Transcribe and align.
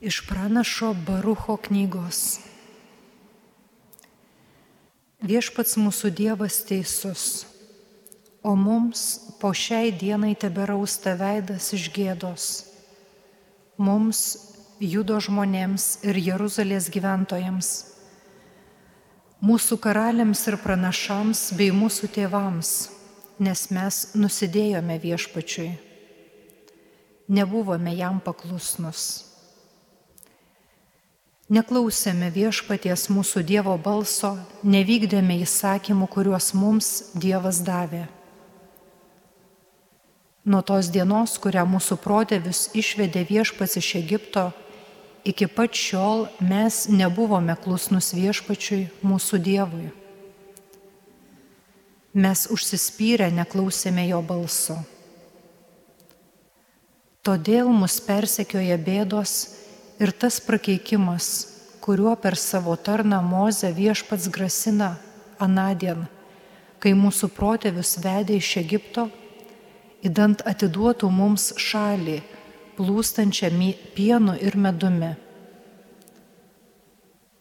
Iš 0.00 0.26
pranašo 0.28 0.92
Barucho 0.94 1.56
knygos. 1.58 2.38
Viešpats 5.26 5.74
mūsų 5.74 6.12
Dievas 6.14 6.60
teisus, 6.68 7.24
o 8.46 8.54
mums 8.54 9.02
po 9.40 9.50
šiai 9.50 9.90
dienai 9.90 10.36
teberausta 10.38 11.16
veidas 11.18 11.72
iš 11.74 11.88
gėdos. 11.90 12.46
Mums, 13.74 14.22
judo 14.78 15.18
žmonėms 15.18 15.90
ir 16.06 16.22
Jeruzalės 16.30 16.86
gyventojams, 16.94 17.74
mūsų 19.42 19.82
karaliams 19.82 20.46
ir 20.46 20.62
pranašams 20.62 21.48
bei 21.58 21.74
mūsų 21.74 22.14
tėvams, 22.14 22.76
nes 23.42 23.70
mes 23.74 24.04
nusidėjome 24.14 25.02
viešpačiui, 25.02 25.72
nebuvome 27.34 27.98
jam 27.98 28.22
paklusnus 28.22 29.26
Neklausėme 31.48 32.28
viešpaties 32.28 33.06
mūsų 33.08 33.40
Dievo 33.48 33.72
balso, 33.80 34.34
nevykdėme 34.68 35.38
įsakymų, 35.46 36.04
kuriuos 36.12 36.52
mums 36.52 36.88
Dievas 37.16 37.62
davė. 37.64 38.02
Nuo 40.44 40.60
tos 40.60 40.90
dienos, 40.92 41.38
kurią 41.40 41.64
mūsų 41.64 41.96
protėvis 42.04 42.66
išvedė 42.76 43.24
viešpats 43.30 43.80
iš 43.80 43.88
Egipto, 43.96 44.50
iki 45.24 45.48
pat 45.48 45.72
šiol 45.72 46.26
mes 46.44 46.84
nebuvome 46.92 47.56
klusnus 47.64 48.12
viešpačiui 48.12 48.82
mūsų 49.00 49.40
Dievui. 49.40 49.88
Mes 52.12 52.44
užsispyrę 52.52 53.30
neklausėme 53.32 54.04
jo 54.10 54.20
balso. 54.20 54.76
Todėl 57.24 57.72
mus 57.72 57.96
persekioja 58.04 58.76
bėdos 58.76 59.57
ir 59.98 60.12
tas 60.12 60.40
prakeikimas, 60.40 61.58
kuriuo 61.80 62.16
per 62.16 62.36
savo 62.36 62.76
tarną 62.76 63.22
Mozę 63.22 63.72
viešpats 63.72 64.28
grasina 64.28 64.96
anadien, 65.38 66.06
kai 66.78 66.94
mūsų 66.94 67.30
protėvius 67.34 67.96
vedė 68.04 68.38
iš 68.38 68.50
Egipto, 68.62 69.08
įdant 70.06 70.44
atiduotų 70.46 71.10
mums 71.10 71.50
šalį, 71.58 72.20
plūstančią 72.78 73.50
pienu 73.96 74.36
ir 74.38 74.56
medumi. 74.56 75.14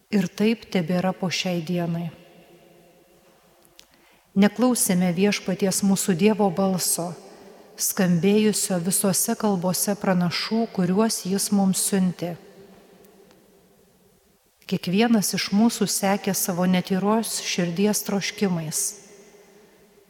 Ir 0.09 0.27
taip 0.27 0.65
tebėra 0.71 1.11
po 1.13 1.29
šiai 1.29 1.61
dienai. 1.61 2.09
Neklausėme 4.37 5.11
viešpaties 5.13 5.83
mūsų 5.83 6.15
Dievo 6.15 6.49
balso, 6.49 7.11
skambėjusio 7.75 8.79
visose 8.79 9.35
kalbose 9.35 9.97
pranašų, 9.99 10.67
kuriuos 10.73 11.25
jis 11.25 11.51
mums 11.51 11.83
siuntė 11.89 12.37
Kiekvienas 14.67 15.29
iš 15.31 15.45
mūsų 15.55 15.85
sekė 15.87 16.33
savo 16.35 16.65
netyros 16.67 17.37
širdies 17.47 18.01
troškimais. 18.03 18.79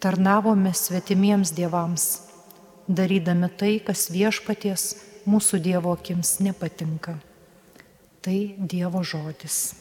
Tarnavome 0.01 0.71
svetimiems 0.73 1.51
dievams, 1.53 2.05
darydami 2.89 3.51
tai, 3.53 3.75
kas 3.77 4.07
viešpaties 4.09 4.87
mūsų 5.29 5.59
Dievo 5.61 5.93
akims 5.93 6.39
nepatinka. 6.41 7.19
Tai 8.25 8.37
Dievo 8.57 9.03
žodis. 9.05 9.75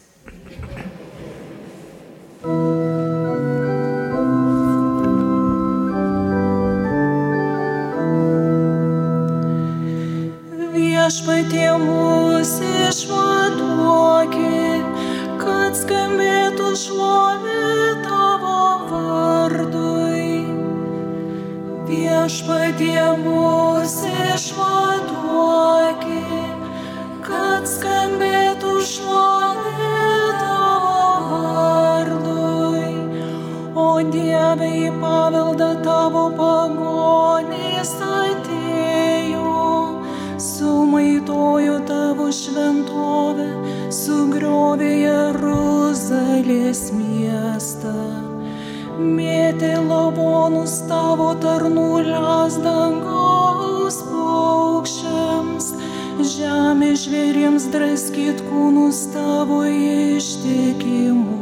Viešpatie 10.77 11.73
mūsų 11.81 12.71
išvaduokit 12.91 13.36
šlovė 16.77 17.95
tavo 18.05 18.57
vardui. 18.91 20.45
Viešpatie 21.87 23.05
mūsų 23.23 24.11
išvaduoki, 24.35 26.19
kad 27.25 27.65
skambėtų 27.71 28.73
šlovė 28.91 29.95
tavo 30.43 30.99
vardui. 31.31 32.93
O 33.73 33.87
Dieve 34.13 34.69
į 34.83 34.91
paveldą 35.01 35.71
tavo 35.87 36.27
pagonys 36.37 37.95
atėjo, 38.11 39.55
sumaitojo 40.51 41.81
tavo 41.89 42.29
šventovę 42.41 43.49
sugriovė 43.93 44.89
Jeruzalės 45.05 46.81
miestą, 46.91 47.93
mėtė 48.99 49.77
lavonus 49.79 50.81
tavo 50.89 51.29
tarnų 51.39 52.03
lasdangaus 52.09 53.97
paukščiams, 54.09 55.65
žemė 56.33 56.91
žvėriems 56.99 57.63
draskyt 57.71 58.43
kūnus 58.49 58.99
tavo 59.15 59.61
ištikimųjų. 59.71 61.37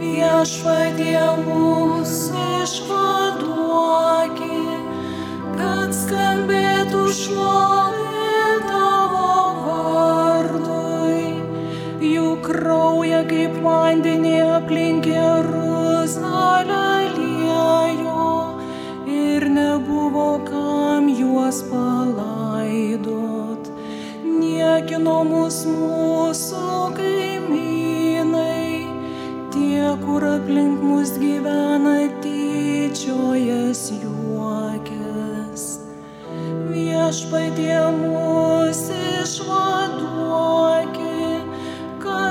Viešpatie 0.00 1.24
mūsų 1.46 2.39
Viešpatie 37.10 37.78
mūsų 37.90 38.96
išvaduok 39.18 40.98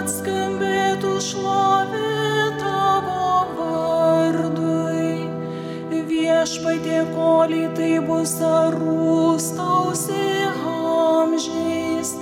skambėtų 0.08 1.10
šlovė 1.20 2.46
tavo 2.62 3.26
vardui. 3.58 5.28
Viešpatie 5.92 7.02
koliai 7.12 7.68
tai 7.76 8.00
bus 8.08 8.40
ar 8.40 8.72
rūstausi 8.80 10.48
amžiais, 10.48 12.16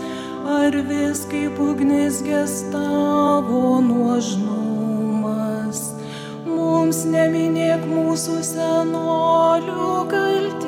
ar 0.58 0.74
vis 0.90 1.22
kaip 1.30 1.62
ugnis 1.62 2.26
gestavo 2.26 3.78
nuožnumas. 3.92 5.80
Mums 6.50 7.06
neminėk 7.06 7.86
mūsų 7.94 8.42
senolių 8.50 10.10
kaltybių, 10.10 10.67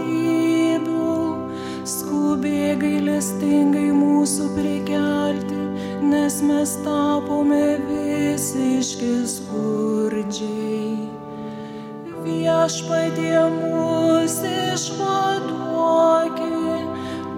Viešpatie 12.69 13.33
mūsų 13.49 14.49
išvaduokė, 14.75 16.49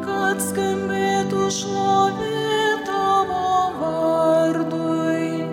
kad 0.03 0.41
skambėtų 0.43 1.45
šlovė 1.55 2.41
tavo 2.83 3.45
vardui. 3.77 5.47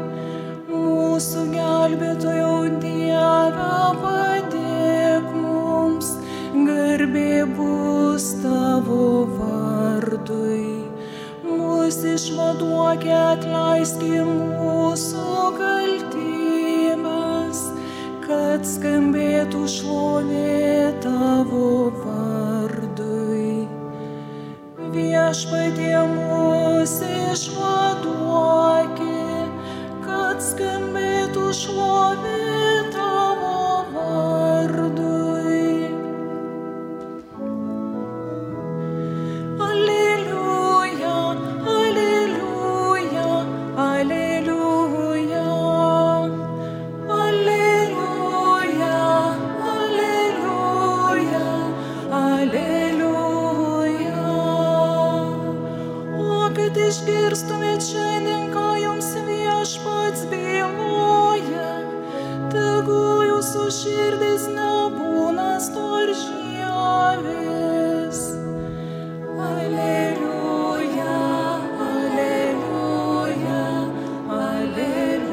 Mūsų 0.66 1.44
gelbėtojau 1.52 2.56
Dieve 2.82 3.70
padėk 4.02 5.30
mums, 5.36 6.10
garbė 6.56 7.46
bus 7.54 8.26
tavo 8.42 9.30
vardui 9.38 10.88
mus 11.88 12.02
išvaduokė, 12.16 13.14
atleiski 13.14 14.26
mūsų 14.26 15.24
kaltybės, 15.62 15.97
kad 18.58 18.66
skambėtų 18.66 19.60
šlovė 19.70 20.90
tavo 20.98 21.92
vardui. 21.94 23.68
Viešpatie 24.90 25.94
mūsų 26.10 27.10
išvaduokė, 27.36 29.14
kad 30.02 30.42
skambėtų 30.42 31.52
šlovė 31.54 32.57
išgirstumėt 57.08 57.80
šiandien, 57.80 58.50
ką 58.52 58.76
jums 58.82 59.06
viešpats 59.24 60.26
byloja, 60.28 61.70
tegul 62.52 63.24
jūsų 63.24 63.64
širdis 63.72 64.44
nebūna 64.52 65.56
storžyavės. 65.64 68.20
Aleliuja, 69.48 71.16
aleliuja, 71.88 73.64
aleliuja. 74.36 75.32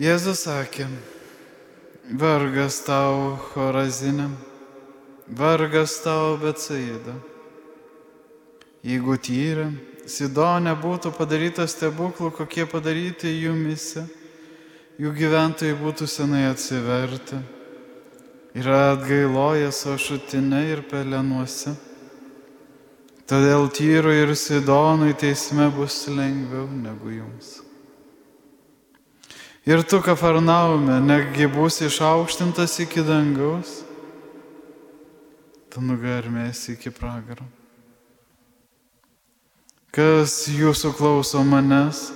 Jėzus 0.00 0.48
sakė, 0.48 0.88
vargas 2.10 2.80
tau 2.82 3.36
chorazinė, 3.52 4.30
vargas 5.28 6.00
tau 6.02 6.36
betsaida. 6.40 7.14
Jeigu 8.82 9.16
tyra, 9.20 9.70
Sidonė 10.10 10.72
būtų 10.80 11.12
padarytas 11.14 11.76
stebuklų, 11.76 12.32
kokie 12.34 12.64
padaryti 12.66 13.30
jumise, 13.30 14.06
jų 14.98 15.12
gyventojai 15.14 15.76
būtų 15.78 16.08
senai 16.10 16.48
atsiverti 16.48 17.38
ir 18.58 18.66
atgailoję 18.74 19.70
savo 19.70 20.00
šutinę 20.00 20.64
ir 20.72 20.82
pelenuose. 20.90 21.76
Todėl 23.30 23.68
tyrui 23.70 24.24
ir 24.24 24.34
Sidonui 24.34 25.14
teisme 25.14 25.68
bus 25.70 26.08
lengviau 26.10 26.66
negu 26.66 27.14
jums. 27.20 27.69
Ir 29.68 29.82
tu, 29.84 30.00
kafarnaume, 30.00 31.02
negi 31.04 31.44
būsi 31.52 31.90
išaukštintas 31.90 32.78
iki 32.86 33.04
dangaus, 33.04 33.82
tu 35.68 35.82
nugarmėsi 35.84 36.78
iki 36.78 36.92
pragaro. 36.94 37.44
Kas 39.92 40.46
jūsų 40.48 40.94
klauso 40.96 41.42
manęs? 41.44 42.08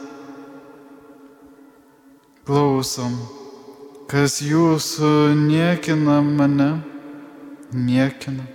Klausom. 2.48 3.18
Kas 4.08 4.38
jūsų 4.44 5.34
niekina 5.36 6.20
mane? 6.24 6.70
Niekina. 7.74 8.46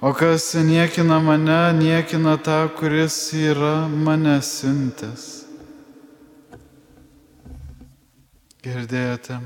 O 0.00 0.14
kas 0.16 0.54
niekina 0.54 1.18
mane, 1.20 1.60
niekina 1.76 2.38
tą, 2.40 2.70
kuris 2.72 3.34
yra 3.36 3.84
mane 3.86 4.40
siuntęs. 4.40 5.39
Girdėjote 8.60 9.40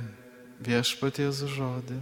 viešpaties 0.67 1.45
žodį. 1.57 2.01